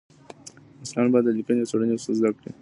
محصلان 0.79 1.07
باید 1.13 1.25
د 1.27 1.29
لیکنې 1.37 1.61
او 1.63 1.69
څېړنې 1.71 1.93
اصول 1.95 2.13
زده 2.19 2.29
کړي. 2.37 2.51